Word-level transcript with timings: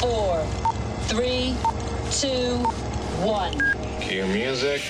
four, 0.00 0.42
three, 1.02 1.54
two, 2.10 2.56
one. 3.22 3.52
Cue 4.00 4.24
music. 4.28 4.80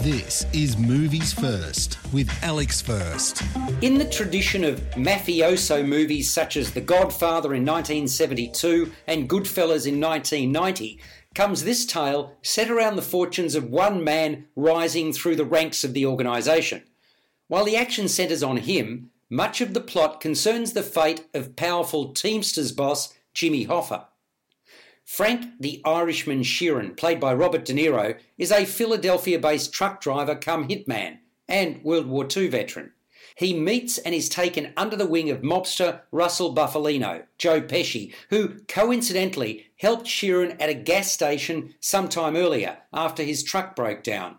This 0.00 0.46
is 0.54 0.78
Movies 0.78 1.34
First 1.34 1.98
with 2.14 2.30
Alex 2.42 2.80
First. 2.80 3.42
In 3.82 3.98
the 3.98 4.06
tradition 4.06 4.64
of 4.64 4.80
mafioso 4.92 5.86
movies 5.86 6.30
such 6.30 6.56
as 6.56 6.70
The 6.70 6.80
Godfather 6.80 7.52
in 7.52 7.66
1972 7.66 8.90
and 9.06 9.28
Goodfellas 9.28 9.86
in 9.86 10.00
1990, 10.00 10.98
comes 11.34 11.64
this 11.64 11.84
tale 11.84 12.34
set 12.40 12.70
around 12.70 12.96
the 12.96 13.02
fortunes 13.02 13.54
of 13.54 13.68
one 13.68 14.02
man 14.02 14.46
rising 14.56 15.12
through 15.12 15.36
the 15.36 15.44
ranks 15.44 15.84
of 15.84 15.92
the 15.92 16.06
organisation. 16.06 16.82
While 17.48 17.66
the 17.66 17.76
action 17.76 18.08
centres 18.08 18.42
on 18.42 18.56
him, 18.56 19.10
much 19.28 19.60
of 19.60 19.74
the 19.74 19.80
plot 19.82 20.22
concerns 20.22 20.72
the 20.72 20.82
fate 20.82 21.26
of 21.34 21.54
powerful 21.54 22.14
Teamsters 22.14 22.72
boss 22.72 23.12
Jimmy 23.34 23.66
Hoffa. 23.66 24.06
Frank 25.04 25.52
the 25.60 25.82
Irishman 25.84 26.42
Sheeran, 26.42 26.96
played 26.96 27.20
by 27.20 27.34
Robert 27.34 27.64
De 27.64 27.74
Niro, 27.74 28.18
is 28.38 28.50
a 28.50 28.64
Philadelphia 28.64 29.38
based 29.38 29.72
truck 29.72 30.00
driver 30.00 30.34
come 30.34 30.66
hitman 30.66 31.18
and 31.46 31.82
World 31.84 32.06
War 32.06 32.26
II 32.34 32.48
veteran. 32.48 32.92
He 33.36 33.52
meets 33.52 33.98
and 33.98 34.14
is 34.14 34.28
taken 34.28 34.72
under 34.76 34.96
the 34.96 35.06
wing 35.06 35.28
of 35.28 35.42
mobster 35.42 36.00
Russell 36.10 36.54
Bufalino, 36.54 37.24
Joe 37.36 37.60
Pesci, 37.60 38.14
who 38.30 38.60
coincidentally 38.68 39.66
helped 39.76 40.06
Sheeran 40.06 40.56
at 40.60 40.68
a 40.68 40.74
gas 40.74 41.12
station 41.12 41.74
sometime 41.80 42.36
earlier 42.36 42.78
after 42.92 43.22
his 43.22 43.42
truck 43.42 43.76
broke 43.76 44.02
down. 44.02 44.36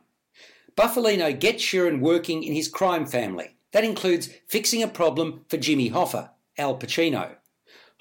Bufalino 0.76 1.38
gets 1.38 1.64
Sheeran 1.64 2.00
working 2.00 2.44
in 2.44 2.54
his 2.54 2.68
crime 2.68 3.06
family. 3.06 3.56
That 3.72 3.84
includes 3.84 4.30
fixing 4.48 4.82
a 4.82 4.88
problem 4.88 5.46
for 5.50 5.58
Jimmy 5.58 5.92
Hoffa, 5.92 6.32
Al 6.58 6.78
Pacino. 6.78 7.36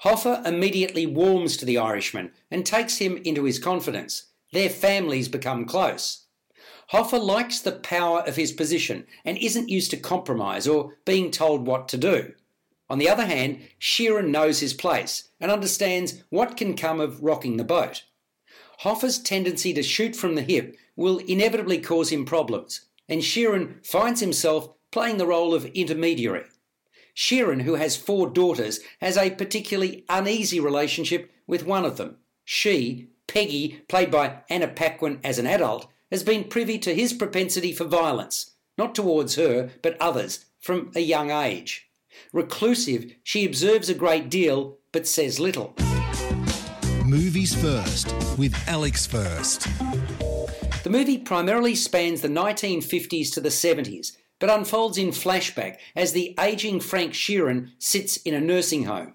Hoffa 0.03 0.45
immediately 0.45 1.05
warms 1.05 1.57
to 1.57 1.65
the 1.65 1.77
Irishman 1.77 2.31
and 2.51 2.65
takes 2.65 2.97
him 2.97 3.17
into 3.23 3.43
his 3.43 3.59
confidence. 3.59 4.27
Their 4.51 4.69
families 4.69 5.27
become 5.27 5.65
close. 5.65 6.25
Hoffa 6.91 7.19
likes 7.19 7.59
the 7.59 7.71
power 7.71 8.21
of 8.21 8.35
his 8.35 8.51
position 8.51 9.07
and 9.23 9.37
isn't 9.37 9.69
used 9.69 9.91
to 9.91 9.97
compromise 9.97 10.67
or 10.67 10.97
being 11.05 11.31
told 11.31 11.65
what 11.65 11.87
to 11.89 11.97
do. 11.97 12.33
On 12.89 12.99
the 12.99 13.09
other 13.09 13.25
hand, 13.25 13.61
Sheeran 13.79 14.29
knows 14.29 14.59
his 14.59 14.73
place 14.73 15.29
and 15.39 15.49
understands 15.49 16.23
what 16.29 16.57
can 16.57 16.75
come 16.75 16.99
of 16.99 17.23
rocking 17.23 17.57
the 17.57 17.63
boat. 17.63 18.03
Hoffa's 18.81 19.17
tendency 19.17 19.73
to 19.73 19.81
shoot 19.81 20.15
from 20.15 20.35
the 20.35 20.43
hip 20.43 20.75
will 20.95 21.17
inevitably 21.19 21.79
cause 21.79 22.11
him 22.11 22.25
problems, 22.25 22.81
and 23.09 23.21
Sheeran 23.21 23.83
finds 23.85 24.19
himself 24.19 24.69
playing 24.91 25.17
the 25.17 25.25
role 25.25 25.53
of 25.53 25.65
intermediary. 25.67 26.43
Sheeran, 27.15 27.61
who 27.61 27.75
has 27.75 27.95
four 27.95 28.29
daughters, 28.29 28.79
has 28.99 29.17
a 29.17 29.29
particularly 29.29 30.03
uneasy 30.09 30.59
relationship 30.59 31.31
with 31.47 31.65
one 31.65 31.85
of 31.85 31.97
them. 31.97 32.17
She, 32.43 33.07
Peggy, 33.27 33.81
played 33.87 34.11
by 34.11 34.41
Anna 34.49 34.67
Paquin 34.67 35.19
as 35.23 35.39
an 35.39 35.47
adult, 35.47 35.87
has 36.11 36.23
been 36.23 36.43
privy 36.43 36.77
to 36.79 36.93
his 36.93 37.13
propensity 37.13 37.71
for 37.71 37.85
violence, 37.85 38.51
not 38.77 38.93
towards 38.93 39.35
her, 39.35 39.71
but 39.81 39.99
others, 39.99 40.45
from 40.59 40.91
a 40.95 40.99
young 40.99 41.31
age. 41.31 41.89
Reclusive, 42.33 43.13
she 43.23 43.45
observes 43.45 43.89
a 43.89 43.93
great 43.93 44.29
deal, 44.29 44.77
but 44.91 45.07
says 45.07 45.39
little. 45.39 45.73
Movies 47.05 47.53
First 47.55 48.13
with 48.37 48.55
Alex 48.67 49.05
First. 49.05 49.67
The 50.83 50.89
movie 50.89 51.17
primarily 51.17 51.75
spans 51.75 52.21
the 52.21 52.27
1950s 52.27 53.33
to 53.33 53.41
the 53.41 53.49
70s, 53.49 54.17
but 54.39 54.49
unfolds 54.49 54.97
in 54.97 55.09
flashback 55.09 55.77
as 55.95 56.11
the 56.11 56.35
aging 56.39 56.79
Frank 56.79 57.13
Sheeran 57.13 57.71
sits 57.79 58.17
in 58.17 58.33
a 58.33 58.41
nursing 58.41 58.85
home. 58.85 59.13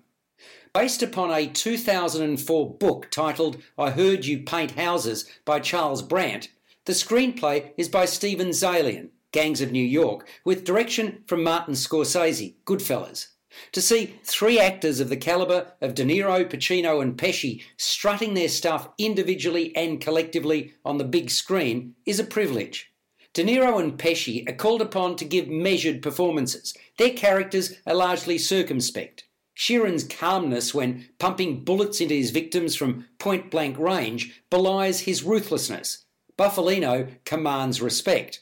Based 0.72 1.02
upon 1.02 1.32
a 1.32 1.48
2004 1.48 2.74
book 2.74 3.10
titled 3.10 3.60
I 3.76 3.90
Heard 3.90 4.24
You 4.24 4.40
Paint 4.44 4.72
Houses 4.72 5.24
by 5.44 5.58
Charles 5.58 6.02
Brandt, 6.02 6.48
the 6.84 6.92
screenplay 6.92 7.72
is 7.76 7.88
by 7.88 8.04
Steven 8.04 8.50
Zaillian, 8.50 9.08
Gangs 9.32 9.60
of 9.60 9.72
New 9.72 9.84
York, 9.84 10.28
with 10.44 10.64
direction 10.64 11.24
from 11.26 11.42
Martin 11.42 11.74
Scorsese, 11.74 12.54
Goodfellas. 12.64 13.28
To 13.72 13.82
see 13.82 14.14
three 14.24 14.60
actors 14.60 15.00
of 15.00 15.08
the 15.08 15.16
calibre 15.16 15.72
of 15.80 15.94
De 15.94 16.04
Niro, 16.04 16.48
Pacino, 16.48 17.02
and 17.02 17.18
Pesci 17.18 17.62
strutting 17.76 18.34
their 18.34 18.48
stuff 18.48 18.88
individually 18.96 19.74
and 19.74 20.00
collectively 20.00 20.74
on 20.84 20.98
the 20.98 21.04
big 21.04 21.30
screen 21.30 21.94
is 22.06 22.20
a 22.20 22.24
privilege. 22.24 22.89
De 23.32 23.44
Niro 23.44 23.80
and 23.80 23.96
Pesci 23.96 24.48
are 24.48 24.54
called 24.54 24.82
upon 24.82 25.14
to 25.16 25.24
give 25.24 25.48
measured 25.48 26.02
performances. 26.02 26.74
Their 26.98 27.10
characters 27.10 27.74
are 27.86 27.94
largely 27.94 28.38
circumspect. 28.38 29.24
Sheeran's 29.56 30.04
calmness 30.04 30.74
when 30.74 31.08
pumping 31.18 31.64
bullets 31.64 32.00
into 32.00 32.14
his 32.14 32.30
victims 32.30 32.74
from 32.74 33.06
point 33.18 33.50
blank 33.50 33.78
range 33.78 34.42
belies 34.50 35.00
his 35.00 35.22
ruthlessness. 35.22 36.04
Bufalino 36.36 37.08
commands 37.24 37.80
respect. 37.82 38.40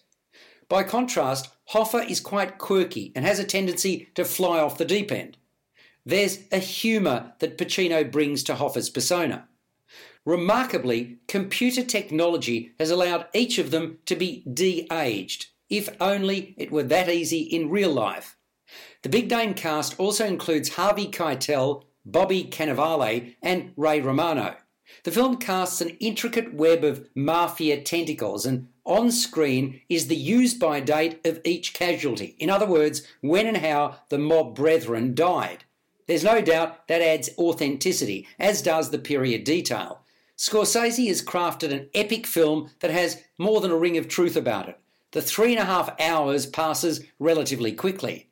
By 0.69 0.85
contrast, 0.85 1.51
Hoffa 1.73 2.09
is 2.09 2.21
quite 2.21 2.59
quirky 2.59 3.13
and 3.17 3.25
has 3.25 3.39
a 3.39 3.45
tendency 3.45 4.09
to 4.15 4.25
fly 4.25 4.61
off 4.61 4.79
the 4.79 4.85
deep 4.85 5.11
end. 5.11 5.37
There's 6.07 6.39
a 6.53 6.59
humour 6.59 7.35
that 7.41 7.59
Pacino 7.59 8.11
brings 8.11 8.43
to 8.45 8.55
Hoffa's 8.55 8.89
persona. 8.89 9.49
Remarkably, 10.25 11.19
computer 11.27 11.83
technology 11.83 12.73
has 12.79 12.91
allowed 12.91 13.27
each 13.33 13.59
of 13.59 13.71
them 13.71 13.99
to 14.07 14.15
be 14.15 14.43
de 14.53 14.87
aged, 14.93 15.47
if 15.71 15.89
only 16.01 16.55
it 16.59 16.71
were 16.71 16.83
that 16.83 17.09
easy 17.09 17.41
in 17.41 17.71
real 17.71 17.93
life. 17.93 18.37
The 19.03 19.09
big 19.09 19.31
name 19.31 19.55
cast 19.55 19.99
also 19.99 20.27
includes 20.27 20.71
Harvey 20.71 21.07
Keitel, 21.07 21.85
Bobby 22.05 22.45
Cannavale, 22.45 23.35
and 23.43 23.73
Ray 23.77 24.01
Romano. 24.01 24.57
The 25.05 25.11
film 25.11 25.37
casts 25.37 25.81
an 25.81 25.91
intricate 26.01 26.55
web 26.55 26.83
of 26.85 27.07
mafia 27.15 27.81
tentacles, 27.83 28.47
and 28.47 28.69
on 28.85 29.11
screen 29.11 29.83
is 29.89 30.09
the 30.09 30.17
use 30.17 30.55
by 30.55 30.81
date 30.81 31.21
of 31.27 31.41
each 31.45 31.75
casualty. 31.75 32.37
In 32.39 32.49
other 32.51 32.67
words, 32.67 33.07
when 33.21 33.47
and 33.47 33.59
how 33.59 33.97
the 34.09 34.19
mob 34.19 34.55
brethren 34.55 35.15
died. 35.15 35.65
There's 36.09 36.25
no 36.25 36.41
doubt 36.41 36.89
that 36.89 37.03
adds 37.03 37.31
authenticity, 37.39 38.27
as 38.39 38.63
does 38.63 38.91
the 38.91 38.99
period 38.99 39.45
detail. 39.45 40.01
Scorsese 40.37 41.07
has 41.09 41.23
crafted 41.23 41.71
an 41.71 41.91
epic 41.95 42.27
film 42.27 42.71
that 42.81 42.91
has 42.91 43.23
more 43.37 43.61
than 43.61 43.71
a 43.71 43.77
ring 43.77 43.99
of 43.99 44.09
truth 44.09 44.35
about 44.35 44.69
it. 44.69 44.81
The 45.13 45.21
three 45.21 45.53
and 45.53 45.61
a 45.61 45.67
half 45.67 46.01
hours 46.01 46.47
passes 46.47 47.05
relatively 47.19 47.73
quickly. 47.73 48.31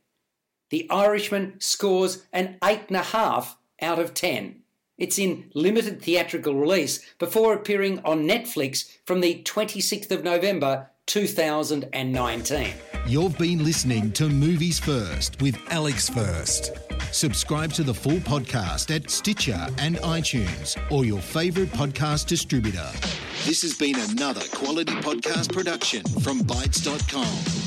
The 0.70 0.91
Irishman 0.91 1.60
scores 1.60 2.25
an 2.32 2.56
eight 2.65 2.84
and 2.88 2.97
a 2.97 3.03
half 3.03 3.59
out 3.82 3.98
of 3.98 4.15
ten. 4.15 4.62
It's 4.97 5.19
in 5.19 5.50
limited 5.54 6.00
theatrical 6.00 6.54
release 6.54 7.00
before 7.19 7.53
appearing 7.53 8.00
on 8.04 8.26
Netflix 8.26 8.91
from 9.04 9.20
the 9.20 9.42
26th 9.42 10.10
of 10.10 10.25
November 10.25 10.88
2019. 11.06 12.72
You've 13.08 13.38
been 13.38 13.62
listening 13.62 14.10
to 14.14 14.28
Movies 14.28 14.80
First 14.80 15.40
with 15.40 15.56
Alex 15.70 16.08
First. 16.08 16.72
Subscribe 17.12 17.72
to 17.74 17.84
the 17.84 17.94
full 17.94 18.18
podcast 18.18 18.92
at 18.92 19.08
Stitcher 19.08 19.68
and 19.78 19.96
iTunes 19.98 20.76
or 20.90 21.04
your 21.04 21.20
favourite 21.20 21.70
podcast 21.70 22.26
distributor. 22.26 22.90
This 23.44 23.62
has 23.62 23.78
been 23.78 23.94
another 24.10 24.42
quality 24.52 24.94
podcast 24.94 25.52
production 25.52 26.02
from 26.20 26.40
Bytes.com. 26.40 27.66